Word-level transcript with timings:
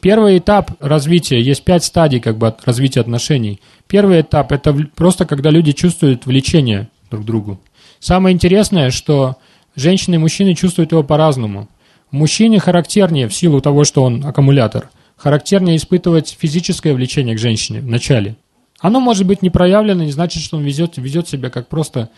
Первый 0.00 0.38
этап 0.38 0.72
развития, 0.80 1.40
есть 1.40 1.64
пять 1.64 1.84
стадий 1.84 2.20
как 2.20 2.38
бы 2.38 2.54
развития 2.64 3.00
отношений. 3.00 3.60
Первый 3.86 4.20
этап– 4.20 4.52
это 4.52 4.72
просто 4.94 5.26
когда 5.26 5.50
люди 5.50 5.72
чувствуют 5.72 6.26
влечение 6.26 6.88
друг 7.10 7.22
к 7.22 7.26
другу. 7.26 7.60
Самое 7.98 8.32
интересное, 8.34 8.90
что 8.90 9.36
женщины 9.74 10.16
и 10.16 10.18
мужчины 10.18 10.54
чувствуют 10.54 10.92
его 10.92 11.02
по-разному. 11.02 11.68
Мужчине 12.10 12.60
характернее, 12.60 13.28
в 13.28 13.34
силу 13.34 13.60
того, 13.60 13.84
что 13.84 14.02
он 14.04 14.24
аккумулятор, 14.24 14.90
характернее 15.16 15.76
испытывать 15.76 16.36
физическое 16.38 16.94
влечение 16.94 17.34
к 17.34 17.40
женщине 17.40 17.80
в 17.80 17.88
начале. 17.88 18.36
Оно 18.80 19.00
может 19.00 19.26
быть 19.26 19.42
не 19.42 19.50
проявлено, 19.50 20.04
не 20.04 20.12
значит, 20.12 20.42
что 20.42 20.56
он 20.56 20.62
везет, 20.62 20.96
ведет 20.96 21.28
себя 21.28 21.50
как 21.50 21.68
просто 21.68 22.10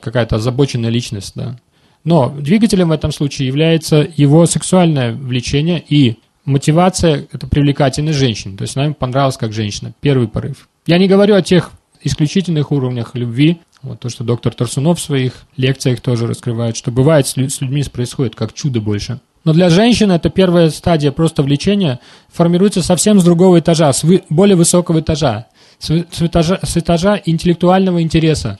какая-то 0.00 0.36
озабоченная 0.36 0.90
личность. 0.90 1.32
Да. 1.36 1.56
Но 2.04 2.28
двигателем 2.30 2.88
в 2.88 2.92
этом 2.92 3.12
случае 3.12 3.46
является 3.46 4.06
его 4.16 4.44
сексуальное 4.46 5.12
влечение 5.12 5.82
и 5.88 6.18
мотивация– 6.48 7.26
это 7.32 7.46
привлекательность 7.46 8.18
женщин. 8.18 8.56
То 8.56 8.62
есть 8.62 8.76
она 8.76 8.86
им 8.86 8.94
понравилась 8.94 9.36
как 9.36 9.52
женщина. 9.52 9.92
Первый 10.00 10.26
порыв. 10.26 10.68
Я 10.86 10.98
не 10.98 11.06
говорю 11.06 11.34
о 11.34 11.42
тех 11.42 11.70
исключительных 12.02 12.72
уровнях 12.72 13.14
любви, 13.14 13.58
вот 13.82 14.00
то, 14.00 14.08
что 14.08 14.24
доктор 14.24 14.54
Тарсунов 14.54 14.98
в 14.98 15.02
своих 15.02 15.32
лекциях 15.56 16.00
тоже 16.00 16.26
раскрывает, 16.26 16.76
что 16.76 16.90
бывает 16.90 17.26
с 17.26 17.36
людьми 17.36 17.84
происходит 17.92 18.34
как 18.34 18.52
чудо 18.52 18.80
больше. 18.80 19.20
Но 19.44 19.52
для 19.52 19.70
женщины 19.70 20.14
это 20.14 20.30
первая 20.30 20.70
стадия 20.70 21.12
просто 21.12 21.42
влечения 21.42 22.00
формируется 22.32 22.82
совсем 22.82 23.20
с 23.20 23.24
другого 23.24 23.60
этажа, 23.60 23.92
с 23.92 24.02
вы, 24.02 24.22
более 24.28 24.56
высокого 24.56 25.00
этажа, 25.00 25.46
с, 25.78 25.90
с, 25.90 26.22
этажа, 26.22 26.58
с 26.62 26.76
этажа 26.76 27.20
интеллектуального 27.24 28.02
интереса 28.02 28.58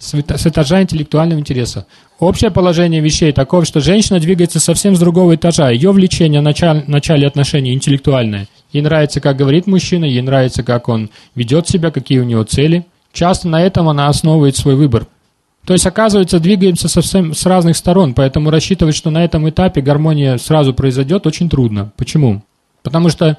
с 0.00 0.46
этажа 0.46 0.82
интеллектуального 0.82 1.38
интереса. 1.38 1.86
Общее 2.18 2.50
положение 2.50 3.00
вещей 3.00 3.32
таково, 3.32 3.64
что 3.64 3.80
женщина 3.80 4.18
двигается 4.18 4.58
совсем 4.58 4.96
с 4.96 4.98
другого 4.98 5.34
этажа. 5.34 5.70
Ее 5.70 5.92
влечение 5.92 6.40
в 6.40 6.44
начале, 6.44 6.84
начале 6.86 7.26
отношений 7.26 7.74
интеллектуальное. 7.74 8.48
Ей 8.72 8.82
нравится, 8.82 9.20
как 9.20 9.36
говорит 9.36 9.66
мужчина, 9.66 10.06
ей 10.06 10.22
нравится, 10.22 10.62
как 10.62 10.88
он 10.88 11.10
ведет 11.34 11.68
себя, 11.68 11.90
какие 11.90 12.18
у 12.18 12.24
него 12.24 12.42
цели. 12.44 12.86
Часто 13.12 13.48
на 13.48 13.62
этом 13.62 13.88
она 13.88 14.08
основывает 14.08 14.56
свой 14.56 14.74
выбор. 14.74 15.06
То 15.66 15.74
есть, 15.74 15.86
оказывается, 15.86 16.40
двигаемся 16.40 16.88
совсем 16.88 17.34
с 17.34 17.44
разных 17.44 17.76
сторон, 17.76 18.14
поэтому 18.14 18.50
рассчитывать, 18.50 18.96
что 18.96 19.10
на 19.10 19.22
этом 19.22 19.48
этапе 19.50 19.82
гармония 19.82 20.38
сразу 20.38 20.72
произойдет, 20.72 21.26
очень 21.26 21.50
трудно. 21.50 21.92
Почему? 21.96 22.42
Потому 22.82 23.10
что 23.10 23.36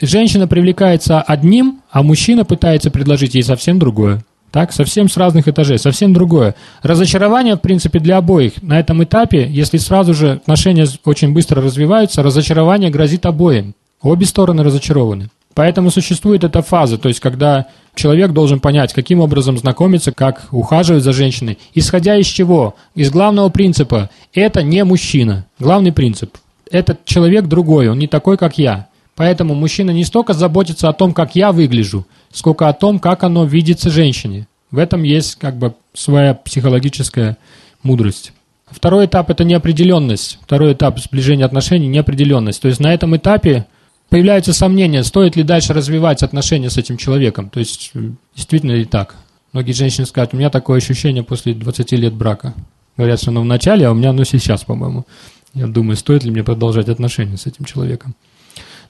женщина 0.00 0.48
привлекается 0.48 1.22
одним, 1.22 1.82
а 1.90 2.02
мужчина 2.02 2.44
пытается 2.44 2.90
предложить 2.90 3.34
ей 3.34 3.44
совсем 3.44 3.78
другое. 3.78 4.24
Так, 4.54 4.72
совсем 4.72 5.08
с 5.08 5.16
разных 5.16 5.48
этажей, 5.48 5.80
совсем 5.80 6.12
другое. 6.12 6.54
Разочарование, 6.80 7.56
в 7.56 7.60
принципе, 7.60 7.98
для 7.98 8.18
обоих. 8.18 8.62
На 8.62 8.78
этом 8.78 9.02
этапе, 9.02 9.48
если 9.50 9.78
сразу 9.78 10.14
же 10.14 10.34
отношения 10.34 10.86
очень 11.04 11.32
быстро 11.32 11.60
развиваются, 11.60 12.22
разочарование 12.22 12.88
грозит 12.88 13.26
обоим. 13.26 13.74
Обе 14.00 14.26
стороны 14.26 14.62
разочарованы. 14.62 15.28
Поэтому 15.54 15.90
существует 15.90 16.44
эта 16.44 16.62
фаза, 16.62 16.98
то 16.98 17.08
есть 17.08 17.18
когда 17.18 17.66
человек 17.96 18.30
должен 18.30 18.60
понять, 18.60 18.92
каким 18.92 19.18
образом 19.18 19.58
знакомиться, 19.58 20.12
как 20.12 20.46
ухаживать 20.52 21.02
за 21.02 21.12
женщиной, 21.12 21.58
исходя 21.74 22.14
из 22.16 22.26
чего? 22.26 22.76
Из 22.94 23.10
главного 23.10 23.48
принципа. 23.48 24.08
Это 24.32 24.62
не 24.62 24.84
мужчина. 24.84 25.46
Главный 25.58 25.90
принцип. 25.90 26.30
Этот 26.70 27.04
человек 27.06 27.46
другой, 27.46 27.88
он 27.88 27.98
не 27.98 28.06
такой, 28.06 28.36
как 28.36 28.56
я. 28.56 28.86
Поэтому 29.16 29.54
мужчина 29.54 29.90
не 29.90 30.04
столько 30.04 30.32
заботится 30.32 30.88
о 30.88 30.92
том, 30.92 31.12
как 31.12 31.36
я 31.36 31.52
выгляжу, 31.52 32.06
сколько 32.34 32.68
о 32.68 32.72
том, 32.74 32.98
как 32.98 33.22
оно 33.22 33.44
видится 33.44 33.88
женщине. 33.88 34.46
В 34.70 34.78
этом 34.78 35.04
есть 35.04 35.36
как 35.36 35.56
бы 35.56 35.74
своя 35.94 36.34
психологическая 36.34 37.38
мудрость. 37.82 38.32
Второй 38.66 39.06
этап– 39.06 39.30
это 39.30 39.44
неопределенность. 39.44 40.38
Второй 40.42 40.72
этап 40.72 40.98
сближения 40.98 41.44
отношений– 41.44 41.86
неопределенность. 41.88 42.60
То 42.60 42.68
есть 42.68 42.80
на 42.80 42.92
этом 42.92 43.16
этапе 43.16 43.66
появляются 44.08 44.52
сомнения, 44.52 45.04
стоит 45.04 45.36
ли 45.36 45.44
дальше 45.44 45.72
развивать 45.72 46.22
отношения 46.22 46.70
с 46.70 46.76
этим 46.76 46.96
человеком. 46.96 47.50
То 47.50 47.60
есть 47.60 47.92
действительно 48.34 48.72
ли 48.72 48.84
так? 48.84 49.14
Многие 49.52 49.72
женщины 49.72 50.06
скажут, 50.06 50.34
у 50.34 50.36
меня 50.36 50.50
такое 50.50 50.78
ощущение 50.78 51.22
после 51.22 51.54
20 51.54 51.92
лет 51.92 52.12
брака. 52.12 52.54
Говорят, 52.96 53.20
что 53.20 53.30
оно 53.30 53.42
в 53.42 53.44
начале, 53.44 53.86
а 53.86 53.92
у 53.92 53.94
меня 53.94 54.10
оно 54.10 54.24
сейчас, 54.24 54.64
по-моему. 54.64 55.06
Я 55.52 55.68
думаю, 55.68 55.96
стоит 55.96 56.24
ли 56.24 56.32
мне 56.32 56.42
продолжать 56.42 56.88
отношения 56.88 57.36
с 57.36 57.46
этим 57.46 57.64
человеком. 57.64 58.16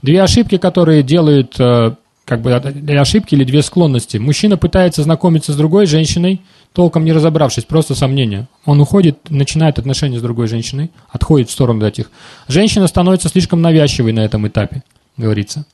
Две 0.01 0.23
ошибки, 0.23 0.57
которые 0.57 1.03
делают 1.03 1.59
э, 1.59 1.95
как 2.25 2.41
бы 2.41 2.55
ошибки 2.55 3.35
или 3.35 3.45
две 3.45 3.63
склонности. 3.63 4.17
Мужчина 4.17 4.57
пытается 4.57 5.03
знакомиться 5.03 5.53
с 5.53 5.57
другой 5.57 5.87
женщиной, 5.87 6.41
толком 6.73 7.05
не 7.05 7.13
разобравшись, 7.13 7.65
просто 7.65 7.95
сомнение. 7.95 8.47
Он 8.65 8.81
уходит, 8.81 9.31
начинает 9.31 9.79
отношения 9.79 10.19
с 10.19 10.23
другой 10.23 10.49
женщиной, 10.49 10.91
отходит 11.11 11.49
в 11.49 11.53
сторону 11.53 11.87
этих. 11.87 12.11
Женщина 12.49 12.87
становится 12.87 13.29
слишком 13.29 13.61
навязчивой 13.61 14.13
на 14.13 14.21
этом 14.21 14.47
этапе, 14.49 14.83
говорится. 15.17 15.67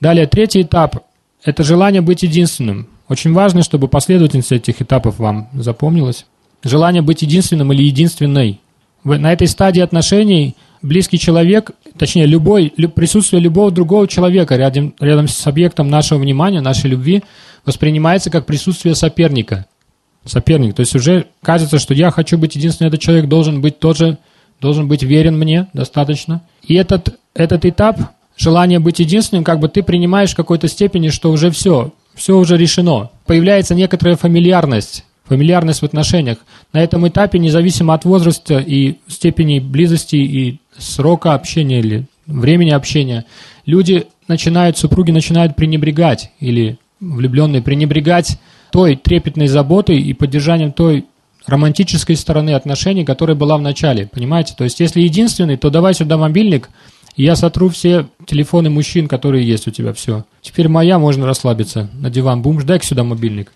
Далее, 0.00 0.26
третий 0.26 0.62
этап– 0.62 1.04
это 1.44 1.62
желание 1.62 2.00
быть 2.00 2.22
единственным. 2.22 2.88
Очень 3.08 3.32
важно, 3.32 3.62
чтобы 3.62 3.88
последовательность 3.88 4.52
этих 4.52 4.80
этапов 4.80 5.18
вам 5.18 5.48
запомнилась. 5.54 6.26
Желание 6.62 7.02
быть 7.02 7.22
единственным 7.22 7.72
или 7.72 7.82
единственной. 7.82 8.60
На 9.04 9.32
этой 9.32 9.46
стадии 9.46 9.80
отношений– 9.80 10.56
близкий 10.82 11.18
человек, 11.18 11.70
точнее, 11.96 12.26
любой, 12.26 12.70
присутствие 12.94 13.40
любого 13.40 13.70
другого 13.70 14.06
человека 14.08 14.56
рядом, 14.56 14.94
рядом 15.00 15.28
с 15.28 15.46
объектом 15.46 15.88
нашего 15.88 16.18
внимания, 16.18 16.60
нашей 16.60 16.90
любви, 16.90 17.22
воспринимается 17.64 18.30
как 18.30 18.46
присутствие 18.46 18.94
соперника. 18.94 19.66
Соперник. 20.24 20.74
То 20.74 20.80
есть 20.80 20.94
уже 20.94 21.26
кажется, 21.42 21.78
что 21.78 21.94
я 21.94 22.10
хочу 22.10 22.36
быть 22.38 22.56
единственным, 22.56 22.88
этот 22.88 23.00
человек 23.00 23.26
должен 23.26 23.60
быть 23.60 23.78
тоже, 23.78 24.18
должен 24.60 24.88
быть 24.88 25.02
верен 25.02 25.38
мне 25.38 25.68
достаточно. 25.72 26.42
И 26.62 26.74
этот, 26.74 27.18
этот 27.34 27.64
этап, 27.64 27.98
желание 28.36 28.78
быть 28.78 28.98
единственным, 28.98 29.44
как 29.44 29.60
бы 29.60 29.68
ты 29.68 29.82
принимаешь 29.82 30.32
в 30.32 30.36
какой-то 30.36 30.68
степени, 30.68 31.08
что 31.08 31.30
уже 31.30 31.50
все, 31.50 31.92
все 32.14 32.36
уже 32.36 32.56
решено. 32.56 33.10
Появляется 33.26 33.74
некоторая 33.74 34.16
фамильярность 34.16 35.04
фамильярность 35.28 35.80
в 35.80 35.84
отношениях. 35.84 36.38
На 36.72 36.82
этом 36.82 37.06
этапе, 37.06 37.38
независимо 37.38 37.94
от 37.94 38.04
возраста 38.04 38.58
и 38.58 38.96
степени 39.06 39.58
близости 39.58 40.16
и 40.16 40.60
срока 40.78 41.34
общения 41.34 41.80
или 41.80 42.06
времени 42.26 42.70
общения, 42.70 43.24
люди 43.66 44.06
начинают, 44.28 44.78
супруги 44.78 45.10
начинают 45.10 45.56
пренебрегать 45.56 46.30
или 46.40 46.78
влюбленные 47.00 47.62
пренебрегать 47.62 48.38
той 48.70 48.96
трепетной 48.96 49.46
заботой 49.46 49.98
и 49.98 50.12
поддержанием 50.12 50.72
той 50.72 51.06
романтической 51.46 52.16
стороны 52.16 52.50
отношений, 52.50 53.04
которая 53.04 53.36
была 53.36 53.56
в 53.56 53.62
начале, 53.62 54.06
понимаете? 54.06 54.54
То 54.56 54.64
есть, 54.64 54.80
если 54.80 55.00
единственный, 55.00 55.56
то 55.56 55.70
давай 55.70 55.94
сюда 55.94 56.18
мобильник, 56.18 56.68
и 57.16 57.24
я 57.24 57.36
сотру 57.36 57.70
все 57.70 58.06
телефоны 58.26 58.68
мужчин, 58.68 59.08
которые 59.08 59.46
есть 59.46 59.66
у 59.66 59.70
тебя, 59.70 59.92
все. 59.94 60.24
Теперь 60.42 60.68
моя, 60.68 60.98
можно 60.98 61.26
расслабиться 61.26 61.88
на 61.94 62.10
диван. 62.10 62.42
Бум, 62.42 62.60
дай 62.64 62.80
сюда 62.82 63.02
мобильник 63.02 63.52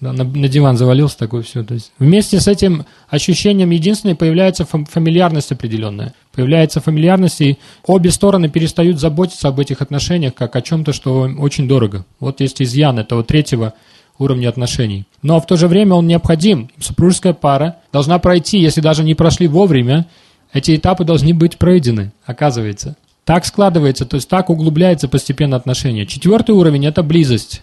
да, 0.00 0.12
на, 0.12 0.24
на 0.24 0.48
диван 0.48 0.76
завалился, 0.76 1.18
такой 1.18 1.42
все. 1.42 1.64
То 1.64 1.74
есть 1.74 1.92
вместе 1.98 2.38
с 2.40 2.48
этим 2.48 2.84
ощущением 3.08 3.70
единственной 3.70 4.14
появляется 4.14 4.66
фамильярность 4.66 5.52
определенная. 5.52 6.14
Появляется 6.34 6.80
фамильярность, 6.80 7.40
и 7.40 7.58
обе 7.86 8.10
стороны 8.10 8.48
перестают 8.48 9.00
заботиться 9.00 9.48
об 9.48 9.58
этих 9.58 9.80
отношениях 9.80 10.34
как 10.34 10.54
о 10.54 10.62
чем-то, 10.62 10.92
что 10.92 11.30
очень 11.38 11.66
дорого. 11.66 12.04
Вот 12.20 12.40
есть 12.40 12.60
изъян 12.60 12.98
этого 12.98 13.24
третьего 13.24 13.72
уровня 14.18 14.48
отношений. 14.48 15.04
Но 15.22 15.40
в 15.40 15.46
то 15.46 15.56
же 15.56 15.68
время 15.68 15.94
он 15.94 16.06
необходим. 16.06 16.70
Супружеская 16.78 17.32
пара 17.32 17.76
должна 17.92 18.18
пройти, 18.18 18.58
если 18.58 18.80
даже 18.80 19.02
не 19.02 19.14
прошли 19.14 19.48
вовремя, 19.48 20.06
эти 20.52 20.76
этапы 20.76 21.04
должны 21.04 21.34
быть 21.34 21.56
пройдены, 21.58 22.12
оказывается. 22.24 22.96
Так 23.24 23.44
складывается, 23.44 24.06
то 24.06 24.16
есть 24.16 24.28
так 24.28 24.50
углубляется 24.50 25.08
постепенно 25.08 25.56
отношения. 25.56 26.06
Четвертый 26.06 26.52
уровень– 26.52 26.86
это 26.86 27.02
близость. 27.02 27.62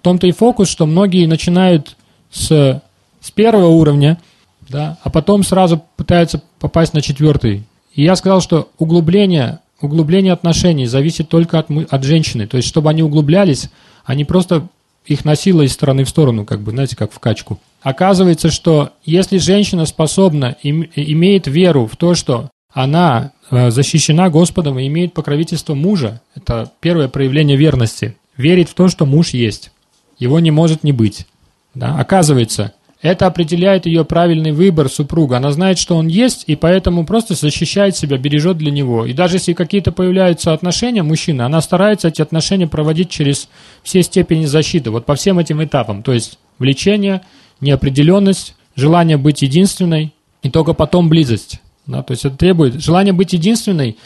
В 0.00 0.02
том-то 0.02 0.26
и 0.26 0.32
фокус, 0.32 0.70
что 0.70 0.86
многие 0.86 1.26
начинают 1.26 1.94
с, 2.30 2.82
с 3.20 3.30
первого 3.32 3.66
уровня, 3.66 4.18
да, 4.66 4.96
а 5.02 5.10
потом 5.10 5.42
сразу 5.42 5.84
пытаются 5.96 6.42
попасть 6.58 6.94
на 6.94 7.02
четвертый. 7.02 7.64
И 7.94 8.02
я 8.02 8.16
сказал, 8.16 8.40
что 8.40 8.70
углубление, 8.78 9.58
углубление 9.78 10.32
отношений 10.32 10.86
зависит 10.86 11.28
только 11.28 11.58
от, 11.58 11.66
от 11.90 12.02
женщины. 12.02 12.46
То 12.46 12.56
есть, 12.56 12.66
чтобы 12.66 12.88
они 12.88 13.02
углублялись, 13.02 13.68
они 14.06 14.24
просто 14.24 14.68
их 15.04 15.26
носило 15.26 15.60
из 15.60 15.72
стороны 15.72 16.04
в 16.04 16.08
сторону, 16.08 16.46
как 16.46 16.62
бы, 16.62 16.70
знаете, 16.70 16.96
как 16.96 17.12
в 17.12 17.18
качку. 17.18 17.60
Оказывается, 17.82 18.50
что 18.50 18.92
если 19.04 19.36
женщина 19.36 19.84
способна, 19.84 20.56
им, 20.62 20.88
имеет 20.96 21.46
веру 21.46 21.86
в 21.86 21.96
то, 21.96 22.14
что 22.14 22.48
она 22.72 23.32
э, 23.50 23.70
защищена 23.70 24.30
Господом 24.30 24.78
и 24.78 24.86
имеет 24.86 25.12
покровительство 25.12 25.74
мужа, 25.74 26.22
это 26.34 26.72
первое 26.80 27.08
проявление 27.08 27.58
верности, 27.58 28.16
верить 28.38 28.70
в 28.70 28.74
то, 28.74 28.88
что 28.88 29.04
муж 29.04 29.34
есть 29.34 29.72
его 30.20 30.38
не 30.38 30.52
может 30.52 30.84
не 30.84 30.92
быть. 30.92 31.26
Да? 31.74 31.98
Оказывается, 31.98 32.72
это 33.02 33.26
определяет 33.26 33.86
ее 33.86 34.04
правильный 34.04 34.52
выбор 34.52 34.88
супруга. 34.88 35.38
Она 35.38 35.50
знает, 35.50 35.78
что 35.78 35.96
он 35.96 36.06
есть, 36.06 36.44
и 36.46 36.54
поэтому 36.54 37.04
просто 37.04 37.34
защищает 37.34 37.96
себя, 37.96 38.18
бережет 38.18 38.58
для 38.58 38.70
него. 38.70 39.06
И 39.06 39.12
даже 39.12 39.36
если 39.36 39.54
какие-то 39.54 39.90
появляются 39.90 40.52
отношения 40.52 41.02
мужчины, 41.02 41.42
она 41.42 41.60
старается 41.62 42.08
эти 42.08 42.22
отношения 42.22 42.68
проводить 42.68 43.10
через 43.10 43.48
все 43.82 44.02
степени 44.02 44.44
защиты, 44.44 44.90
вот 44.90 45.06
по 45.06 45.16
всем 45.16 45.38
этим 45.38 45.64
этапам. 45.64 46.02
То 46.02 46.12
есть 46.12 46.38
влечение, 46.58 47.22
неопределенность, 47.60 48.54
желание 48.76 49.16
быть 49.16 49.42
единственной, 49.42 50.12
и 50.42 50.50
только 50.50 50.74
потом 50.74 51.08
близость. 51.08 51.60
Да? 51.86 52.02
То 52.02 52.12
есть 52.12 52.24
это 52.24 52.36
требует, 52.36 52.82
желание 52.82 53.12
быть 53.12 53.32
единственной 53.32 53.96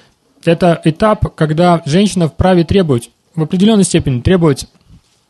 это 0.45 0.81
этап, 0.85 1.35
когда 1.35 1.83
женщина 1.87 2.29
вправе 2.29 2.65
требовать, 2.65 3.11
в 3.35 3.43
определенной 3.43 3.85
степени 3.85 4.21
требовать 4.21 4.67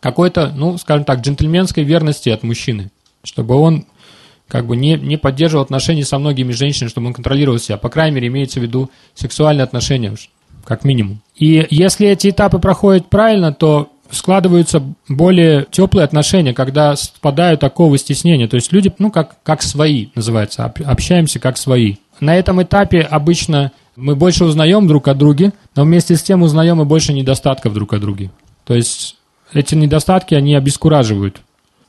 какой-то, 0.04 0.52
ну, 0.54 0.76
скажем 0.76 1.06
так, 1.06 1.20
джентльменской 1.20 1.82
верности 1.82 2.28
от 2.28 2.42
мужчины, 2.42 2.90
чтобы 3.22 3.54
он 3.54 3.86
как 4.48 4.66
бы 4.66 4.76
не, 4.76 4.96
не 4.96 5.16
поддерживал 5.16 5.64
отношения 5.64 6.04
со 6.04 6.18
многими 6.18 6.52
женщинами, 6.52 6.90
чтобы 6.90 7.06
он 7.06 7.14
контролировал 7.14 7.58
себя. 7.58 7.78
По 7.78 7.88
крайней 7.88 8.16
мере, 8.16 8.26
имеется 8.26 8.60
в 8.60 8.62
виду 8.62 8.90
сексуальные 9.14 9.64
отношения, 9.64 10.14
как 10.66 10.84
минимум. 10.84 11.22
И 11.36 11.66
если 11.70 12.06
эти 12.06 12.28
этапы 12.28 12.58
проходят 12.58 13.08
правильно, 13.08 13.54
то 13.54 13.92
складываются 14.10 14.82
более 15.08 15.66
теплые 15.70 16.04
отношения, 16.04 16.52
когда 16.52 16.96
спадают 16.96 17.60
такого 17.60 17.96
стеснения. 17.96 18.46
То 18.46 18.56
есть 18.56 18.72
люди, 18.72 18.92
ну, 18.98 19.10
как, 19.10 19.42
как 19.42 19.62
свои 19.62 20.08
называется, 20.14 20.66
общаемся 20.66 21.38
как 21.38 21.56
свои. 21.56 21.94
На 22.20 22.36
этом 22.36 22.62
этапе 22.62 23.00
обычно 23.00 23.72
мы 23.96 24.16
больше 24.16 24.44
узнаем 24.44 24.86
друг 24.86 25.08
о 25.08 25.14
друге, 25.14 25.54
но 25.74 25.84
вместе 25.84 26.14
с 26.14 26.22
тем 26.22 26.42
узнаем 26.42 26.82
и 26.82 26.84
больше 26.84 27.14
недостатков 27.14 27.72
друг 27.72 27.94
о 27.94 27.98
друге. 27.98 28.30
То 28.66 28.74
есть 28.74 29.16
эти 29.54 29.74
недостатки, 29.74 30.34
они 30.34 30.54
обескураживают 30.54 31.40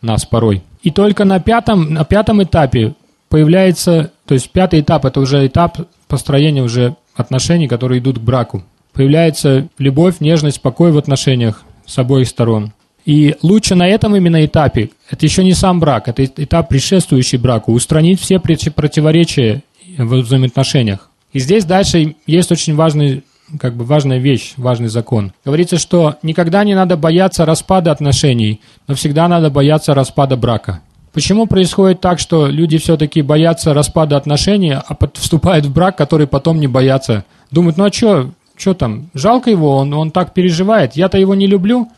нас 0.02 0.26
порой. 0.26 0.64
И 0.84 0.92
только 0.92 1.26
на 1.26 1.40
пятом, 1.40 1.94
на 1.94 2.06
пятом 2.06 2.44
этапе 2.44 2.94
появляется, 3.30 4.12
то 4.26 4.34
есть 4.34 4.50
пятый 4.52 4.82
этап– 4.82 5.06
это 5.06 5.20
уже 5.20 5.46
этап 5.46 5.80
построения 6.08 6.62
уже 6.62 6.96
отношений, 7.16 7.68
которые 7.68 8.00
идут 8.00 8.20
к 8.20 8.22
браку. 8.22 8.64
Появляется 8.94 9.68
любовь, 9.78 10.20
нежность, 10.20 10.62
покой 10.62 10.92
в 10.92 10.98
отношениях 10.98 11.64
с 11.86 11.98
обоих 11.98 12.28
сторон. 12.28 12.72
И 13.06 13.36
лучше 13.42 13.76
на 13.76 13.88
этом 13.88 14.16
именно 14.16 14.44
этапе, 14.46 14.90
это 15.10 15.26
еще 15.26 15.44
не 15.44 15.54
сам 15.54 15.80
брак, 15.80 16.08
это 16.08 16.26
этап 16.26 16.70
предшествующий 16.70 17.38
браку, 17.38 17.74
устранить 17.74 18.20
все 18.20 18.40
противоречия 18.40 19.64
в 19.98 20.22
взаимоотношениях. 20.22 21.10
И 21.32 21.40
здесь 21.40 21.66
дальше 21.66 22.16
есть 22.26 22.52
очень 22.52 22.76
важный 22.76 23.24
как 23.60 23.76
бы 23.76 23.86
важная 23.86 24.18
вещь, 24.18 24.54
важный 24.58 24.88
закон. 24.88 25.34
Говорится, 25.44 25.78
что 25.78 26.16
никогда 26.24 26.64
не 26.64 26.76
надо 26.76 26.98
бояться 26.98 27.46
распада 27.46 27.92
отношений, 27.92 28.62
но 28.88 28.96
всегда 28.96 29.28
надо 29.28 29.50
бояться 29.50 29.94
распада 29.94 30.36
брака. 30.36 30.82
Почему 31.14 31.46
происходит 31.46 32.02
так, 32.02 32.20
что 32.20 32.48
люди 32.48 32.78
все-таки 32.78 33.22
боятся 33.22 33.74
распада 33.74 34.18
отношений, 34.18 34.74
а 34.74 34.98
вступают 35.14 35.66
в 35.66 35.74
брак, 35.74 35.98
который 35.98 36.28
потом 36.28 36.60
не 36.60 36.68
боятся? 36.68 37.24
Думают, 37.52 37.78
ну 37.78 37.86
а 37.86 37.92
что, 37.92 38.32
что 38.58 38.74
там, 38.74 39.10
жалко 39.14 39.50
его, 39.50 39.78
он, 39.78 39.94
он 39.94 40.12
так 40.12 40.34
переживает, 40.34 40.96
я-то 40.96 41.18
его 41.18 41.36
не 41.36 41.48
люблю, 41.48 41.90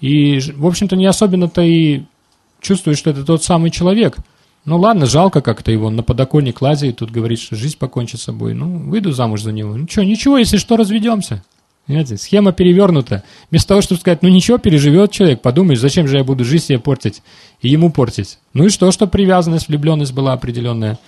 и, 0.00 0.40
в 0.56 0.66
общем-то, 0.66 0.94
не 0.94 1.06
особенно-то 1.06 1.62
и 1.62 2.02
чувствую, 2.60 2.96
что 2.96 3.10
это 3.10 3.24
тот 3.24 3.42
самый 3.42 3.70
человек– 3.70 4.16
ну 4.64 4.78
ладно, 4.78 5.06
жалко 5.06 5.40
как-то 5.40 5.72
его, 5.72 5.90
на 5.90 6.02
подоконник 6.02 6.62
лазит, 6.62 6.98
тут 6.98 7.10
говорит, 7.10 7.40
что 7.40 7.56
жизнь 7.56 7.76
покончит 7.78 8.20
с 8.20 8.24
собой. 8.24 8.54
Ну, 8.54 8.78
выйду 8.78 9.10
замуж 9.10 9.42
за 9.42 9.50
него. 9.50 9.76
Ну 9.76 9.88
что, 9.90 10.04
ничего, 10.04 10.38
если 10.38 10.56
что, 10.56 10.76
разведемся. 10.76 11.42
Понимаете, 11.86 12.16
схема 12.16 12.52
перевернута. 12.52 13.24
Вместо 13.50 13.68
того, 13.68 13.80
чтобы 13.80 14.00
сказать, 14.00 14.22
ну 14.22 14.28
ничего, 14.28 14.58
переживет 14.58 15.10
человек, 15.10 15.42
подумаешь, 15.42 15.80
зачем 15.80 16.06
же 16.06 16.16
я 16.16 16.22
буду 16.22 16.44
жизнь 16.44 16.66
себе 16.66 16.78
портить 16.78 17.22
и 17.60 17.68
ему 17.68 17.90
портить. 17.90 18.38
Ну 18.54 18.66
и 18.66 18.68
что, 18.68 18.92
что 18.92 19.08
привязанность, 19.08 19.66
влюбленность 19.66 20.12
была 20.12 20.32
определенная. 20.32 21.00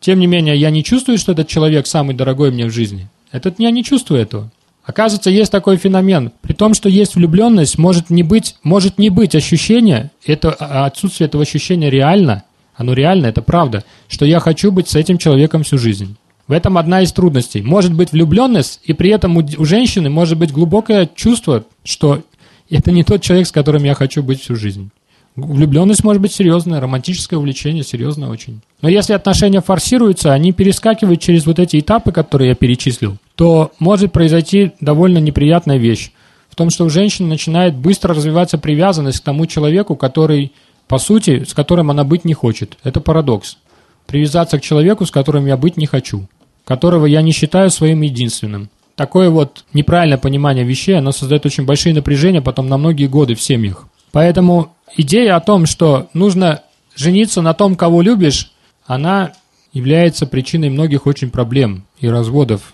Тем 0.00 0.20
не 0.20 0.26
менее, 0.26 0.56
я 0.58 0.68
не 0.68 0.84
чувствую, 0.84 1.16
что 1.16 1.32
этот 1.32 1.48
человек 1.48 1.86
самый 1.86 2.14
дорогой 2.14 2.50
мне 2.50 2.66
в 2.66 2.70
жизни. 2.70 3.08
Этот 3.32 3.58
я 3.58 3.70
не 3.70 3.82
чувствую 3.82 4.20
этого. 4.20 4.50
Оказывается, 4.84 5.30
есть 5.30 5.50
такой 5.50 5.78
феномен. 5.78 6.30
При 6.42 6.52
том, 6.52 6.74
что 6.74 6.90
есть 6.90 7.14
влюбленность, 7.14 7.78
может 7.78 8.10
не 8.10 8.22
быть, 8.22 8.56
может 8.62 8.98
не 8.98 9.08
быть 9.08 9.34
ощущения, 9.34 10.10
это, 10.26 10.50
а 10.52 10.84
отсутствие 10.84 11.26
этого 11.26 11.42
ощущения 11.42 11.88
реально– 11.88 12.44
оно 12.78 12.92
реально, 12.94 13.26
это 13.26 13.42
правда, 13.42 13.84
что 14.06 14.24
я 14.24 14.38
хочу 14.38 14.70
быть 14.70 14.88
с 14.88 14.94
этим 14.94 15.18
человеком 15.18 15.64
всю 15.64 15.78
жизнь. 15.78 16.16
В 16.46 16.52
этом 16.52 16.78
одна 16.78 17.02
из 17.02 17.12
трудностей. 17.12 17.60
Может 17.60 17.92
быть 17.92 18.12
влюбленность, 18.12 18.80
и 18.84 18.92
при 18.92 19.10
этом 19.10 19.36
у, 19.36 19.64
женщины 19.64 20.08
может 20.08 20.38
быть 20.38 20.52
глубокое 20.52 21.10
чувство, 21.12 21.64
что 21.84 22.22
это 22.70 22.92
не 22.92 23.02
тот 23.02 23.20
человек, 23.20 23.48
с 23.48 23.52
которым 23.52 23.82
я 23.82 23.94
хочу 23.94 24.22
быть 24.22 24.40
всю 24.40 24.54
жизнь. 24.54 24.90
Влюбленность 25.34 26.04
может 26.04 26.22
быть 26.22 26.32
серьезная, 26.32 26.80
романтическое 26.80 27.38
увлечение 27.38 27.82
серьезное 27.82 28.28
очень. 28.28 28.60
Но 28.80 28.88
если 28.88 29.12
отношения 29.12 29.60
форсируются, 29.60 30.32
они 30.32 30.52
перескакивают 30.52 31.20
через 31.20 31.46
вот 31.46 31.58
эти 31.58 31.80
этапы, 31.80 32.12
которые 32.12 32.50
я 32.50 32.54
перечислил, 32.54 33.18
то 33.34 33.72
может 33.80 34.12
произойти 34.12 34.70
довольно 34.80 35.18
неприятная 35.18 35.78
вещь. 35.78 36.12
В 36.48 36.54
том, 36.54 36.70
что 36.70 36.84
у 36.84 36.90
женщины 36.90 37.28
начинает 37.28 37.74
быстро 37.74 38.14
развиваться 38.14 38.56
привязанность 38.56 39.20
к 39.20 39.24
тому 39.24 39.46
человеку, 39.46 39.96
который 39.96 40.52
по 40.88 40.98
сути, 40.98 41.44
с 41.44 41.54
которым 41.54 41.90
она 41.90 42.02
быть 42.02 42.24
не 42.24 42.34
хочет. 42.34 42.78
Это 42.82 43.00
парадокс. 43.00 43.58
Привязаться 44.06 44.58
к 44.58 44.62
человеку, 44.62 45.04
с 45.04 45.10
которым 45.10 45.46
я 45.46 45.56
быть 45.56 45.76
не 45.76 45.86
хочу, 45.86 46.26
которого 46.64 47.06
я 47.06 47.20
не 47.20 47.32
считаю 47.32 47.70
своим 47.70 48.00
единственным. 48.00 48.70
Такое 48.96 49.30
вот 49.30 49.64
неправильное 49.74 50.18
понимание 50.18 50.64
вещей, 50.64 50.98
оно 50.98 51.12
создает 51.12 51.46
очень 51.46 51.66
большие 51.66 51.94
напряжения 51.94 52.40
потом 52.40 52.68
на 52.68 52.78
многие 52.78 53.06
годы 53.06 53.34
в 53.34 53.42
семьях. 53.42 53.86
Поэтому 54.10 54.72
идея 54.96 55.36
о 55.36 55.40
том, 55.40 55.66
что 55.66 56.08
нужно 56.14 56.62
жениться 56.96 57.42
на 57.42 57.52
том, 57.52 57.76
кого 57.76 58.02
любишь, 58.02 58.50
она 58.86 59.32
является 59.72 60.26
причиной 60.26 60.70
многих 60.70 61.06
очень 61.06 61.30
проблем 61.30 61.84
и 62.00 62.08
разводов, 62.08 62.72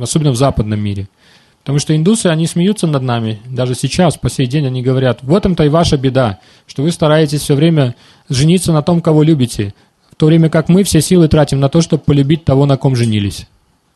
особенно 0.00 0.32
в 0.32 0.36
западном 0.36 0.80
мире– 0.80 1.08
Потому 1.62 1.78
что 1.78 1.94
индусы, 1.94 2.26
они 2.26 2.46
смеются 2.46 2.86
над 2.86 3.02
нами. 3.02 3.40
Даже 3.46 3.74
сейчас, 3.74 4.16
по 4.16 4.28
сей 4.28 4.46
день, 4.46 4.66
они 4.66 4.82
говорят, 4.82 5.20
в 5.22 5.34
этом-то 5.34 5.64
и 5.64 5.68
ваша 5.68 5.96
беда, 5.96 6.40
что 6.66 6.82
вы 6.82 6.90
стараетесь 6.90 7.40
все 7.40 7.54
время 7.54 7.94
жениться 8.28 8.72
на 8.72 8.82
том, 8.82 9.00
кого 9.00 9.22
любите, 9.22 9.72
в 10.10 10.16
то 10.16 10.26
время 10.26 10.50
как 10.50 10.68
мы 10.68 10.82
все 10.82 11.00
силы 11.00 11.28
тратим 11.28 11.60
на 11.60 11.68
то, 11.68 11.80
чтобы 11.80 12.02
полюбить 12.02 12.44
того, 12.44 12.66
на 12.66 12.76
ком 12.76 12.96
женились. 12.96 13.46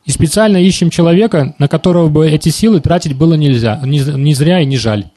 И 0.05 0.11
специально 0.11 0.55
ищем 0.55 0.89
человека, 0.89 1.55
на 1.59 1.67
которого 1.67 2.07
бы 2.07 2.29
эти 2.29 2.47
силы 2.49 2.79
тратить 2.79 3.17
было 3.17 3.33
нельзя, 3.33 3.81
не, 3.83 4.33
зря 4.33 4.61
и 4.61 4.65
не 4.65 4.77
жаль. 4.77 5.09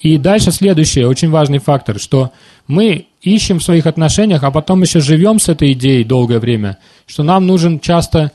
И 0.00 0.18
дальше 0.18 0.52
следующий, 0.52 1.04
очень 1.04 1.30
важный 1.30 1.58
фактор, 1.58 1.98
что 1.98 2.30
мы 2.68 3.06
ищем 3.22 3.58
в 3.58 3.64
своих 3.64 3.86
отношениях, 3.86 4.44
а 4.44 4.52
потом 4.52 4.82
еще 4.82 5.00
живем 5.00 5.40
с 5.40 5.48
этой 5.48 5.72
идеей 5.72 6.04
долгое 6.04 6.38
время, 6.38 6.78
что 7.06 7.24
нам 7.24 7.46
нужен 7.46 7.80
часто 7.80 8.30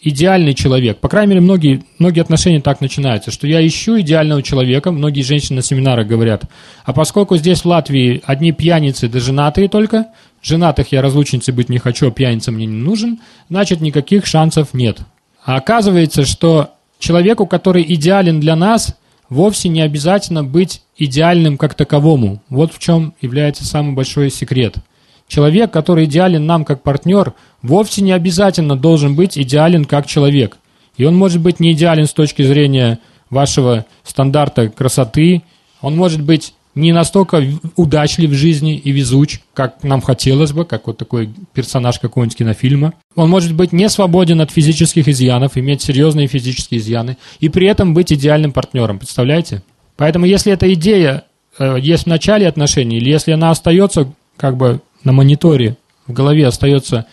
идеальный 0.00 0.54
человек. 0.54 0.98
По 0.98 1.08
крайней 1.08 1.30
мере, 1.30 1.40
многие, 1.40 1.84
многие 1.98 2.20
отношения 2.20 2.60
так 2.60 2.80
начинаются, 2.80 3.30
что 3.30 3.46
я 3.46 3.66
ищу 3.66 3.98
идеального 4.00 4.42
человека, 4.42 4.92
многие 4.92 5.22
женщины 5.22 5.56
на 5.56 5.62
семинарах 5.62 6.06
говорят, 6.06 6.44
а 6.84 6.92
поскольку 6.92 7.36
здесь 7.36 7.62
в 7.62 7.66
Латвии 7.66 8.22
одни 8.24 8.52
пьяницы 8.52 9.08
да 9.08 9.20
женатые 9.20 9.68
только, 9.68 10.06
женатых 10.42 10.92
я 10.92 11.02
разлучницей 11.02 11.54
быть 11.54 11.68
не 11.68 11.78
хочу, 11.78 12.08
а 12.08 12.10
пьяница 12.10 12.52
мне 12.52 12.66
не 12.66 12.76
нужен, 12.76 13.20
значит 13.48 13.80
никаких 13.80 14.26
шансов 14.26 14.74
нет. 14.74 14.98
А 15.44 15.56
оказывается, 15.56 16.24
что 16.24 16.70
человеку, 16.98 17.46
который 17.46 17.84
идеален 17.94 18.40
для 18.40 18.56
нас, 18.56 18.96
вовсе 19.28 19.68
не 19.68 19.80
обязательно 19.80 20.44
быть 20.44 20.82
идеальным 20.96 21.56
как 21.56 21.74
таковому. 21.74 22.42
Вот 22.48 22.72
в 22.72 22.78
чем 22.78 23.14
является 23.20 23.64
самый 23.64 23.94
большой 23.94 24.30
секрет– 24.30 24.76
Человек, 25.28 25.72
который 25.72 26.04
идеален 26.04 26.46
нам 26.46 26.64
как 26.64 26.82
партнер, 26.82 27.34
вовсе 27.66 28.02
не 28.02 28.12
обязательно 28.12 28.76
должен 28.76 29.14
быть 29.14 29.36
идеален 29.36 29.84
как 29.84 30.06
человек. 30.06 30.58
И 30.96 31.04
он 31.04 31.16
может 31.16 31.40
быть 31.40 31.60
не 31.60 31.72
идеален 31.72 32.06
с 32.06 32.12
точки 32.12 32.42
зрения 32.42 32.98
вашего 33.28 33.84
стандарта 34.04 34.68
красоты, 34.68 35.42
он 35.80 35.96
может 35.96 36.22
быть 36.22 36.54
не 36.74 36.92
настолько 36.92 37.42
удачлив 37.76 38.30
в 38.30 38.34
жизни 38.34 38.76
и 38.76 38.92
везуч, 38.92 39.40
как 39.54 39.82
нам 39.82 40.02
хотелось 40.02 40.52
бы, 40.52 40.66
как 40.66 40.86
вот 40.86 40.98
такой 40.98 41.30
персонаж 41.54 41.98
какого-нибудь 41.98 42.36
кинофильма. 42.36 42.92
Он 43.14 43.30
может 43.30 43.54
быть 43.54 43.72
не 43.72 43.88
свободен 43.88 44.42
от 44.42 44.50
физических 44.50 45.08
изъянов, 45.08 45.56
иметь 45.56 45.80
серьезные 45.80 46.26
физические 46.26 46.80
изъяны, 46.80 47.16
и 47.40 47.48
при 47.48 47.66
этом 47.66 47.94
быть 47.94 48.12
идеальным 48.12 48.52
партнером, 48.52 48.98
представляете? 48.98 49.62
Поэтому 49.96 50.26
если 50.26 50.52
эта 50.52 50.70
идея 50.74 51.24
э, 51.58 51.78
есть 51.80 52.04
в 52.04 52.08
начале 52.08 52.46
отношений, 52.46 52.98
или 52.98 53.08
если 53.08 53.32
она 53.32 53.50
остается 53.50 54.12
как 54.36 54.58
бы 54.58 54.80
на 55.02 55.12
мониторе 55.12 55.76
в 56.06 56.12
голове 56.12 56.46
остается 56.46 57.06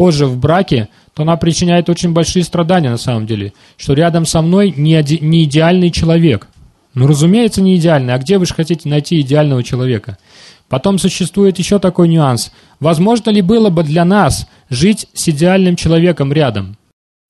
позже 0.00 0.24
в 0.24 0.38
браке, 0.38 0.88
то 1.12 1.24
она 1.24 1.36
причиняет 1.36 1.90
очень 1.90 2.14
большие 2.14 2.42
страдания 2.42 2.88
на 2.88 2.96
самом 2.96 3.26
деле, 3.26 3.52
что 3.76 3.92
рядом 3.92 4.24
со 4.24 4.40
мной 4.40 4.72
не, 4.74 4.94
не 5.20 5.44
идеальный 5.44 5.90
человек. 5.90 6.48
Ну, 6.94 7.06
разумеется, 7.06 7.60
не 7.60 7.76
идеальный. 7.76 8.14
А 8.14 8.18
где 8.18 8.38
вы 8.38 8.46
же 8.46 8.54
хотите 8.54 8.88
найти 8.88 9.20
идеального 9.20 9.62
человека? 9.62 10.16
Потом 10.70 10.98
существует 10.98 11.58
еще 11.58 11.78
такой 11.78 12.08
нюанс. 12.08 12.50
Возможно 12.80 13.28
ли 13.28 13.42
было 13.42 13.68
бы 13.68 13.82
для 13.82 14.06
нас 14.06 14.48
жить 14.70 15.06
с 15.12 15.28
идеальным 15.28 15.76
человеком 15.76 16.32
рядом? 16.32 16.78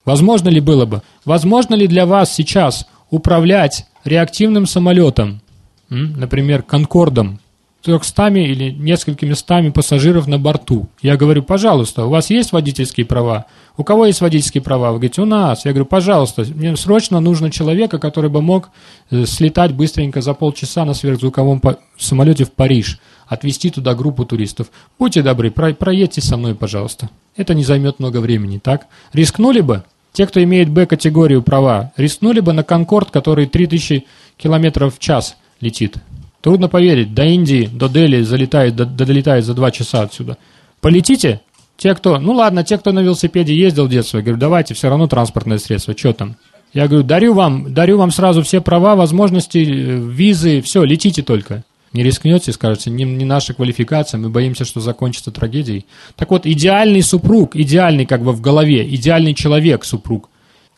Возможно 0.05 0.49
ли 0.49 0.61
было 0.61 0.87
бы? 0.87 1.03
Возможно 1.25 1.75
ли 1.75 1.89
для 1.89 2.07
вас 2.07 2.33
сейчас 2.33 2.87
управлять 3.11 3.85
реактивным 4.05 4.67
самолетом, 4.67 5.41
например, 5.89 6.63
Конкордом, 6.63 7.41
трехстами 7.83 8.41
или 8.41 8.71
несколькими 8.71 9.33
стами 9.33 9.71
пассажиров 9.71 10.27
на 10.27 10.39
борту. 10.39 10.89
Я 11.01 11.17
говорю, 11.17 11.43
пожалуйста, 11.43 12.05
у 12.05 12.11
вас 12.11 12.31
есть 12.31 12.53
водительские 12.53 13.07
права? 13.07 13.47
У 13.77 13.85
кого 13.85 14.07
есть 14.07 14.21
водительские 14.21 14.63
права? 14.63 14.89
Вы 14.93 14.99
говорите, 14.99 15.23
у 15.23 15.25
нас. 15.25 15.65
Я 15.65 15.73
говорю, 15.73 15.87
пожалуйста, 15.87 16.45
мне 16.55 16.77
срочно 16.77 17.21
нужно 17.21 17.51
человека, 17.51 17.99
который 17.99 18.29
бы 18.29 18.43
мог 18.43 18.71
э, 19.11 19.25
слетать 19.25 19.73
быстренько 19.73 20.21
за 20.21 20.35
полчаса 20.35 20.85
на 20.85 20.95
сверхзвуковом 20.95 21.63
самолете 21.99 22.45
в 22.45 22.53
Париж, 22.53 22.99
отвезти 23.27 23.71
туда 23.71 23.95
группу 23.95 24.25
туристов. 24.25 24.71
Будьте 24.99 25.23
добры, 25.23 25.51
про 25.51 25.73
проедьте 25.73 26.21
со 26.21 26.37
мной, 26.37 26.55
пожалуйста. 26.55 27.09
Это 27.37 27.55
не 27.55 27.65
займет 27.65 27.99
много 27.99 28.19
времени, 28.19 28.59
так? 28.59 28.87
Рискнули 29.13 29.61
бы? 29.61 29.85
Те, 30.13 30.27
кто 30.27 30.43
имеет 30.43 30.69
Б-категорию 30.69 31.43
права, 31.43 31.93
рискнули 31.97 32.41
бы 32.41 32.53
на 32.53 32.65
Конкорд, 32.65 33.11
который 33.11 33.47
3000 33.47 34.05
километров 34.37 34.97
в 34.97 34.99
час 34.99 35.37
летит. 35.61 35.97
Трудно 36.41 36.69
поверить, 36.69 37.15
до 37.15 37.25
Индии, 37.25 37.69
до 37.71 37.89
Дели 37.89 38.23
залетает, 38.23 38.75
до, 38.75 38.87
долетает 38.87 39.45
за 39.45 39.55
два 39.55 39.71
часа 39.71 40.03
отсюда. 40.03 40.39
Полетите? 40.81 41.43
Те, 41.77 41.95
кто, 41.95 42.19
ну 42.19 42.33
ладно, 42.33 42.65
те, 42.65 42.79
кто 42.79 42.93
на 42.93 43.01
велосипеде 43.01 43.55
ездил 43.55 43.87
в 43.87 43.91
детстве, 43.91 44.21
говорю, 44.21 44.39
давайте, 44.39 44.75
все 44.75 44.89
равно 44.89 45.07
транспортное 45.07 45.59
средство, 45.59 45.97
что 45.97 46.13
там? 46.13 46.37
Я 46.73 46.89
говорю, 46.89 47.05
дарю 47.05 47.35
вам, 47.35 47.75
дарю 47.75 47.99
вам 47.99 48.11
сразу 48.11 48.43
все 48.43 48.61
права, 48.61 48.95
возможности, 48.95 49.59
э, 49.59 49.99
визы, 49.99 50.61
все, 50.63 50.85
летите 50.85 51.23
только. 51.23 51.65
Не 51.93 52.05
рискнете, 52.05 52.53
скажете, 52.53 52.91
не, 52.91 53.05
не 53.05 53.25
наша 53.25 53.53
квалификация, 53.53 54.19
мы 54.19 54.31
боимся, 54.31 54.65
что 54.65 54.81
закончится 54.81 55.33
трагедией. 55.33 55.87
Так 56.17 56.31
вот, 56.31 56.47
идеальный 56.47 57.03
супруг, 57.03 57.57
идеальный 57.57 58.07
как 58.07 58.23
бы 58.23 58.33
в 58.33 58.41
голове, 58.41 58.87
идеальный 58.95 59.35
человек 59.35 59.85
супруг, 59.85 60.30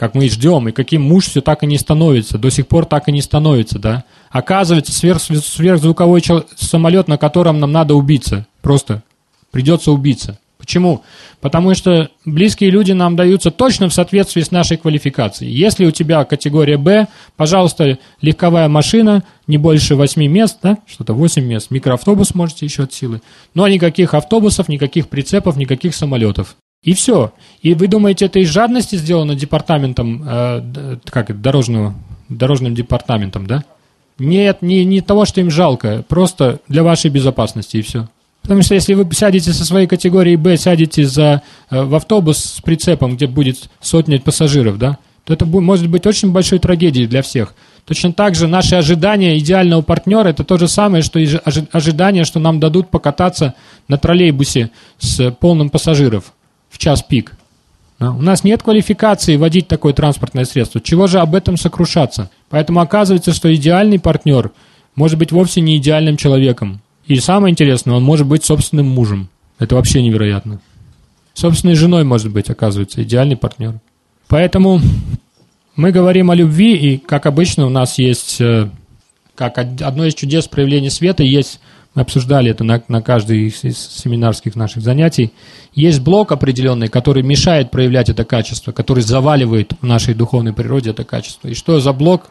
как 0.02 0.16
мы 0.16 0.26
и 0.26 0.28
ждем, 0.28 0.68
и 0.68 0.72
каким 0.72 1.02
муж 1.02 1.28
все 1.28 1.40
так 1.42 1.62
и 1.62 1.66
не 1.68 1.78
становится, 1.78 2.36
до 2.36 2.50
сих 2.50 2.66
пор 2.66 2.86
так 2.86 3.08
и 3.08 3.12
не 3.12 3.22
становится, 3.22 3.78
да. 3.78 4.02
Оказывается, 4.30 4.90
сверх, 4.90 5.22
сверхзвуковой 5.22 6.20
самолет, 6.56 7.06
на 7.06 7.18
котором 7.18 7.60
нам 7.60 7.70
надо 7.70 7.94
убиться, 7.94 8.48
просто 8.62 9.04
придется 9.52 9.92
убиться. 9.92 10.40
Почему? 10.58 11.02
Потому 11.40 11.72
что 11.76 12.10
близкие 12.24 12.70
люди 12.70 12.90
нам 12.90 13.14
даются 13.14 13.52
точно 13.52 13.88
в 13.88 13.94
соответствии 13.94 14.42
с 14.42 14.50
нашей 14.50 14.76
квалификацией. 14.76 15.52
Если 15.52 15.86
у 15.86 15.92
тебя 15.92 16.24
категория 16.24 16.78
Б, 16.78 17.06
пожалуйста, 17.36 17.96
легковая 18.20 18.68
машина, 18.68 19.22
не 19.46 19.56
больше 19.56 19.94
8 19.94 20.26
мест, 20.26 20.58
да, 20.64 20.78
что-то 20.88 21.14
8 21.14 21.44
мест, 21.44 21.70
микроавтобус 21.70 22.34
можете 22.34 22.66
еще 22.66 22.82
от 22.82 22.92
силы, 22.92 23.22
но 23.54 23.68
никаких 23.68 24.14
автобусов, 24.14 24.68
никаких 24.68 25.08
прицепов, 25.08 25.56
никаких 25.56 25.94
самолетов. 25.94 26.56
И 26.82 26.94
все. 26.94 27.32
И 27.60 27.74
вы 27.74 27.86
думаете, 27.86 28.26
это 28.26 28.40
из 28.40 28.48
жадности 28.48 28.96
сделано 28.96 29.36
департаментом, 29.36 30.24
э, 30.26 30.96
как 31.04 31.40
дорожного, 31.40 31.94
дорожным 32.28 32.74
департаментом, 32.74 33.46
да? 33.46 33.64
Нет, 34.18 34.62
не, 34.62 34.84
не 34.84 35.00
того, 35.00 35.24
что 35.24 35.40
им 35.40 35.50
жалко, 35.50 36.04
просто 36.08 36.58
для 36.68 36.82
вашей 36.82 37.10
безопасности 37.10 37.76
и 37.76 37.82
все. 37.82 38.08
Потому 38.42 38.62
что 38.62 38.74
если 38.74 38.94
вы 38.94 39.08
сядете 39.14 39.52
со 39.52 39.64
своей 39.64 39.86
категории 39.86 40.34
Б, 40.34 40.56
сядете 40.56 41.06
за, 41.06 41.42
э, 41.70 41.82
в 41.82 41.94
автобус 41.94 42.38
с 42.38 42.60
прицепом, 42.60 43.14
где 43.14 43.28
будет 43.28 43.70
сотня 43.80 44.20
пассажиров, 44.20 44.76
да, 44.78 44.98
то 45.24 45.32
это 45.32 45.46
будет, 45.46 45.62
может 45.62 45.88
быть 45.88 46.04
очень 46.04 46.32
большой 46.32 46.58
трагедией 46.58 47.06
для 47.06 47.22
всех. 47.22 47.54
Точно 47.84 48.12
так 48.12 48.34
же 48.34 48.48
наши 48.48 48.74
ожидания 48.74 49.38
идеального 49.38 49.82
партнера– 49.82 50.28
это 50.30 50.42
то 50.42 50.58
же 50.58 50.66
самое, 50.66 51.04
что 51.04 51.20
и 51.20 51.28
ожидание, 51.70 52.24
что 52.24 52.40
нам 52.40 52.58
дадут 52.58 52.90
покататься 52.90 53.54
на 53.86 53.98
троллейбусе 53.98 54.70
с 54.98 55.30
полным 55.30 55.70
пассажиров 55.70 56.32
в 56.72 56.78
час 56.78 57.02
пик. 57.02 57.36
У 58.00 58.22
нас 58.22 58.42
нет 58.42 58.64
квалификации 58.64 59.36
водить 59.36 59.68
такое 59.68 59.92
транспортное 59.92 60.44
средство. 60.44 60.80
Чего 60.80 61.06
же 61.06 61.20
об 61.20 61.36
этом 61.36 61.56
сокрушаться? 61.56 62.30
Поэтому 62.50 62.80
оказывается, 62.80 63.32
что 63.32 63.54
идеальный 63.54 64.00
партнер 64.00 64.50
может 64.96 65.18
быть 65.18 65.30
вовсе 65.30 65.60
не 65.60 65.76
идеальным 65.76 66.16
человеком. 66.16 66.80
И 67.06 67.20
самое 67.20 67.52
интересное, 67.52 67.94
он 67.94 68.02
может 68.02 68.26
быть 68.26 68.44
собственным 68.44 68.88
мужем. 68.88 69.28
Это 69.58 69.76
вообще 69.76 70.02
невероятно. 70.02 70.60
Собственной 71.34 71.76
женой 71.76 72.02
может 72.02 72.32
быть, 72.32 72.50
оказывается, 72.50 73.02
идеальный 73.02 73.36
партнер. 73.36 73.78
Поэтому 74.26 74.80
мы 75.76 75.92
говорим 75.92 76.30
о 76.30 76.34
любви, 76.34 76.74
и, 76.74 76.98
как 76.98 77.26
обычно, 77.26 77.66
у 77.66 77.70
нас 77.70 77.98
есть, 77.98 78.40
э, 78.40 78.68
как 79.34 79.58
одно 79.58 80.06
из 80.06 80.14
чудес 80.14 80.48
проявления 80.48 80.90
света, 80.90 81.22
есть, 81.22 81.60
мы 81.94 82.02
обсуждали 82.02 82.50
это 82.50 82.64
на, 82.64 82.82
на 82.88 83.02
каждой 83.02 83.48
из, 83.48 83.64
из 83.64 83.78
семинарских 83.78 84.56
наших 84.56 84.82
занятий, 84.82 85.32
есть 85.74 86.00
блок 86.00 86.32
определенный, 86.32 86.88
который 86.88 87.22
мешает 87.22 87.70
проявлять 87.70 88.08
это 88.08 88.24
качество, 88.24 88.72
который 88.72 89.02
заваливает 89.02 89.74
в 89.80 89.84
нашей 89.84 90.14
духовной 90.14 90.52
природе 90.52 90.90
это 90.90 91.04
качество. 91.04 91.48
И 91.48 91.54
что 91.54 91.80
за 91.80 91.92
блок, 91.92 92.30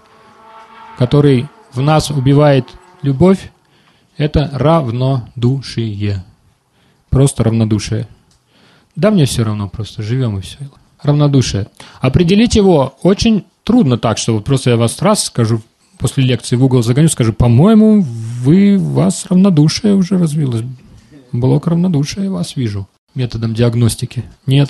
который 0.97 1.47
в 1.73 1.81
нас 1.81 2.09
убивает 2.09 2.65
любовь? 3.01 3.51
Это 4.17 4.49
равнодушие. 4.51 6.23
Просто 7.09 7.43
равнодушие. 7.43 8.07
Да 8.95 9.11
мне 9.11 9.25
все 9.25 9.43
равно, 9.43 9.69
просто 9.69 10.01
живем 10.01 10.37
и 10.37 10.41
все. 10.41 10.57
Равнодушие. 11.01 11.67
Определить 11.99 12.55
его 12.55 12.95
очень 13.03 13.45
трудно 13.63 13.97
так, 13.97 14.17
что 14.17 14.33
вот 14.33 14.43
просто 14.45 14.71
я 14.71 14.77
вас 14.77 15.01
раз 15.01 15.25
скажу, 15.25 15.61
после 16.01 16.25
лекции 16.25 16.55
в 16.55 16.63
угол 16.65 16.83
загоню, 16.83 17.07
скажу, 17.07 17.31
по-моему, 17.31 18.01
вы, 18.01 18.77
вас 18.77 19.27
равнодушие 19.29 19.95
уже 19.95 20.17
развилось. 20.17 20.63
Блок 21.31 21.67
равнодушия 21.67 22.29
вас 22.29 22.55
вижу 22.57 22.87
методом 23.15 23.53
диагностики. 23.53 24.23
Нет. 24.45 24.69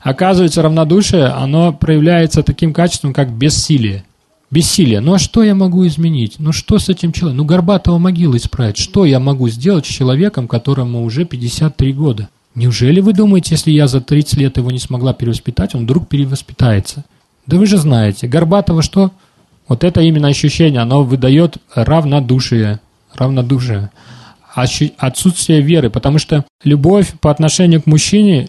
Оказывается, 0.00 0.62
равнодушие, 0.62 1.26
оно 1.26 1.72
проявляется 1.72 2.42
таким 2.42 2.72
качеством, 2.72 3.14
как 3.14 3.30
бессилие. 3.32 4.04
Бессилие. 4.50 5.00
Ну 5.00 5.14
а 5.14 5.18
что 5.18 5.42
я 5.42 5.54
могу 5.54 5.86
изменить? 5.86 6.34
Ну 6.38 6.52
что 6.52 6.78
с 6.78 6.88
этим 6.88 7.12
человеком? 7.12 7.38
Ну 7.38 7.44
Горбатого 7.44 7.98
могилы 7.98 8.36
исправить. 8.36 8.76
Что 8.76 9.06
я 9.06 9.18
могу 9.18 9.48
сделать 9.48 9.86
с 9.86 9.88
человеком, 9.88 10.48
которому 10.48 11.04
уже 11.04 11.24
53 11.24 11.92
года? 11.92 12.28
Неужели 12.54 13.00
вы 13.00 13.14
думаете, 13.14 13.54
если 13.54 13.70
я 13.70 13.86
за 13.86 14.02
30 14.02 14.38
лет 14.38 14.56
его 14.58 14.70
не 14.70 14.78
смогла 14.78 15.14
перевоспитать, 15.14 15.74
он 15.74 15.84
вдруг 15.84 16.08
перевоспитается? 16.08 17.04
Да 17.46 17.56
вы 17.56 17.66
же 17.66 17.78
знаете, 17.78 18.28
Горбатого 18.28 18.82
что? 18.82 19.10
Вот 19.68 19.84
это 19.84 20.00
именно 20.00 20.28
ощущение, 20.28 20.80
оно 20.80 21.04
выдает 21.04 21.56
равнодушие. 21.74 22.80
Равнодушие. 23.14 23.90
Отсутствие 24.98 25.60
веры, 25.60 25.88
потому 25.88 26.18
что 26.18 26.44
любовь 26.62 27.12
по 27.20 27.30
отношению 27.30 27.82
к 27.82 27.86
мужчине, 27.86 28.48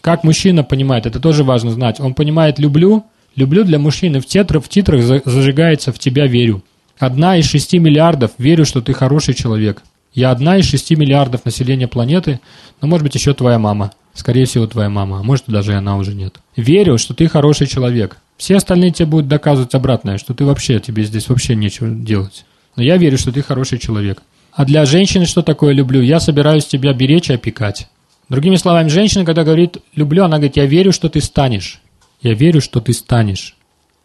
как 0.00 0.24
мужчина 0.24 0.64
понимает, 0.64 1.06
это 1.06 1.20
тоже 1.20 1.44
важно 1.44 1.70
знать. 1.70 2.00
Он 2.00 2.14
понимает 2.14 2.58
«люблю», 2.58 3.04
Люблю 3.36 3.64
для 3.64 3.80
мужчины 3.80 4.20
в, 4.20 4.26
титрах, 4.26 4.64
в 4.64 4.68
титрах 4.68 5.02
зажигается 5.24 5.92
«В 5.92 5.98
тебя 5.98 6.26
верю». 6.26 6.62
Одна 6.98 7.36
из 7.36 7.46
шести 7.46 7.80
миллиардов 7.80 8.30
верю, 8.38 8.64
что 8.64 8.80
ты 8.80 8.92
хороший 8.92 9.34
человек. 9.34 9.82
Я 10.12 10.30
одна 10.30 10.58
из 10.58 10.66
шести 10.66 10.94
миллиардов 10.94 11.44
населения 11.44 11.88
планеты, 11.88 12.38
но 12.80 12.86
может 12.86 13.02
быть 13.02 13.16
еще 13.16 13.34
твоя 13.34 13.58
мама. 13.58 13.90
Скорее 14.12 14.44
всего, 14.44 14.68
твоя 14.68 14.88
мама, 14.88 15.18
а 15.18 15.22
может 15.24 15.46
даже 15.48 15.72
и 15.72 15.74
она 15.74 15.96
уже 15.96 16.14
нет. 16.14 16.38
Верю, 16.54 16.98
что 16.98 17.14
ты 17.14 17.26
хороший 17.26 17.66
человек. 17.66 18.18
Все 18.36 18.56
остальные 18.56 18.90
тебе 18.90 19.06
будут 19.06 19.28
доказывать 19.28 19.74
обратное, 19.74 20.18
что 20.18 20.34
ты 20.34 20.44
вообще, 20.44 20.80
тебе 20.80 21.04
здесь 21.04 21.28
вообще 21.28 21.54
нечего 21.54 21.88
делать. 21.88 22.44
Но 22.76 22.82
я 22.82 22.96
верю, 22.96 23.18
что 23.18 23.32
ты 23.32 23.42
хороший 23.42 23.78
человек. 23.78 24.22
А 24.52 24.64
для 24.64 24.84
женщины 24.84 25.26
что 25.26 25.42
такое 25.42 25.72
люблю? 25.72 26.00
Я 26.00 26.20
собираюсь 26.20 26.66
тебя 26.66 26.92
беречь 26.92 27.30
и 27.30 27.34
опекать. 27.34 27.88
Другими 28.28 28.56
словами, 28.56 28.88
женщина, 28.88 29.24
когда 29.24 29.44
говорит 29.44 29.78
«люблю», 29.94 30.24
она 30.24 30.36
говорит 30.36 30.56
«я 30.56 30.66
верю, 30.66 30.92
что 30.92 31.08
ты 31.08 31.20
станешь». 31.20 31.80
Я 32.22 32.32
верю, 32.32 32.60
что 32.62 32.80
ты 32.80 32.92
станешь. 32.94 33.56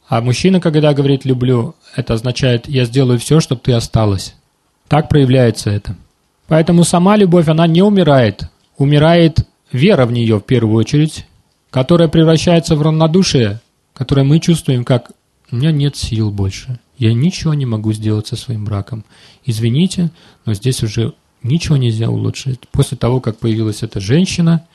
А 0.08 0.22
мужчина, 0.22 0.60
когда 0.60 0.94
говорит 0.94 1.24
«люблю», 1.24 1.76
это 1.96 2.16
означает 2.16 2.68
«я 2.68 2.86
сделаю 2.86 3.18
все, 3.18 3.40
чтобы 3.40 3.62
ты 3.62 3.72
осталась». 3.74 4.36
Так 4.88 5.08
проявляется 5.08 5.70
это. 5.70 5.96
Поэтому 6.48 6.84
сама 6.84 7.16
любовь, 7.16 7.48
она 7.48 7.68
не 7.68 7.82
умирает. 7.82 8.44
Умирает 8.78 9.48
вера 9.72 10.06
в 10.06 10.12
нее 10.12 10.40
в 10.40 10.44
первую 10.44 10.76
очередь, 10.76 11.26
которая 11.70 12.08
превращается 12.08 12.76
в 12.76 12.82
равнодушие, 12.82 13.62
которое 14.00 14.24
мы 14.24 14.40
чувствуем 14.40 14.86
как 14.86 15.12
«у 15.52 15.58
меня 15.58 15.72
нет 15.72 15.98
сил 15.98 16.32
больше, 16.32 16.80
я 16.98 17.14
ничего 17.14 17.54
не 17.54 17.66
могу 17.66 17.92
сделать 17.94 18.28
со 18.28 18.38
своим 18.38 18.64
браком». 18.64 19.04
Извините, 19.46 20.10
но 20.46 20.54
здесь 20.54 20.82
уже 20.84 21.14
ничего 21.44 21.76
нельзя 21.76 22.10
улучшить. 22.10 22.62
После 22.72 22.98
того, 22.98 23.20
как 23.20 23.38
появилась 23.38 23.84
эта 23.84 24.00
женщина, 24.00 24.66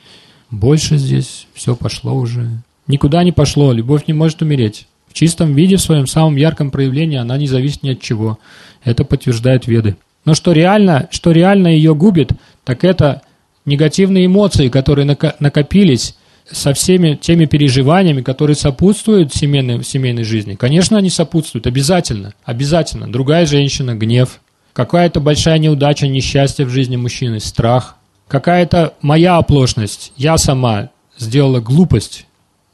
больше 0.51 0.97
здесь 0.97 1.47
все 1.53 1.75
пошло 1.75 2.13
уже 2.13 2.61
Никуда 2.87 3.23
не 3.23 3.31
пошло, 3.31 3.73
любовь 3.73 4.03
не 4.05 4.13
может 4.13 4.43
умереть. 4.43 4.87
В 5.07 5.13
чистом 5.13 5.55
виде, 5.55 5.77
в 5.77 5.81
своем 5.81 6.05
самом 6.05 6.35
ярком 6.35 6.69
проявлении, 6.69 7.17
она 7.17 7.35
не 7.37 7.47
зависит 7.47 7.81
ни 7.81 7.89
от 7.89 7.99
чего. 7.99 8.37
Это 8.83 9.03
подтверждают 9.03 9.65
веды. 9.65 9.97
Но 10.23 10.35
что 10.35 10.51
реально, 10.51 11.07
что 11.09 11.31
реально 11.31 11.69
ее 11.69 11.95
губит, 11.95 12.33
так 12.63 12.83
это 12.83 13.23
негативные 13.65 14.27
эмоции, 14.27 14.69
которые 14.69 15.05
накопились 15.39 16.15
со 16.49 16.73
всеми 16.73 17.15
теми 17.15 17.45
переживаниями, 17.45 18.21
которые 18.21 18.55
сопутствуют 18.55 19.33
семейной, 19.33 19.83
семейной 19.83 20.23
жизни. 20.23 20.55
Конечно, 20.55 20.97
они 20.97 21.09
сопутствуют, 21.09 21.67
обязательно, 21.67 22.33
обязательно. 22.43 23.11
Другая 23.11 23.45
женщина, 23.45 23.95
гнев, 23.95 24.41
какая-то 24.73 25.19
большая 25.19 25.57
неудача, 25.57 26.07
несчастье 26.07 26.65
в 26.65 26.69
жизни 26.69 26.97
мужчины, 26.97 27.39
страх, 27.39 27.97
какая-то 28.27 28.93
моя 29.01 29.37
оплошность, 29.37 30.11
я 30.17 30.37
сама 30.37 30.89
сделала 31.17 31.61
глупость, 31.61 32.27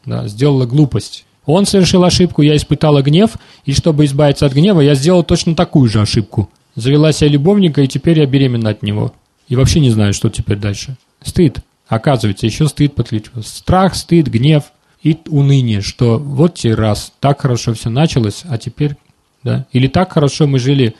да, 0.05 0.27
сделала 0.27 0.65
глупость. 0.65 1.25
Он 1.45 1.65
совершил 1.65 2.03
ошибку, 2.03 2.41
я 2.41 2.55
испытала 2.55 3.01
гнев, 3.01 3.31
и 3.65 3.73
чтобы 3.73 4.05
избавиться 4.05 4.45
от 4.45 4.53
гнева, 4.53 4.81
я 4.81 4.95
сделала 4.95 5.23
точно 5.23 5.55
такую 5.55 5.89
же 5.89 6.01
ошибку. 6.01 6.49
Завела 6.75 7.11
себе 7.11 7.29
любовника, 7.31 7.81
и 7.81 7.87
теперь 7.87 8.19
я 8.19 8.25
беременна 8.25 8.69
от 8.69 8.83
него. 8.83 9.13
И 9.47 9.55
вообще 9.55 9.79
не 9.79 9.89
знаю, 9.89 10.13
что 10.13 10.29
теперь 10.29 10.57
дальше. 10.57 10.95
Стыд. 11.23 11.59
Оказывается, 11.91 12.45
еще 12.45 12.69
стыд 12.69 12.95
подключился. 12.95 13.57
Страх, 13.57 13.95
стыд, 13.95 14.27
гнев 14.27 14.71
и 15.03 15.17
уныние, 15.27 15.81
что 15.81 16.17
вот 16.17 16.55
те 16.55 16.73
раз, 16.73 17.11
так 17.19 17.41
хорошо 17.41 17.73
все 17.73 17.89
началось, 17.89 18.43
а 18.45 18.57
теперь, 18.57 18.95
да. 19.43 19.65
Или 19.73 19.87
так 19.87 20.13
хорошо 20.13 20.47
мы 20.47 20.57
жили 20.57 20.95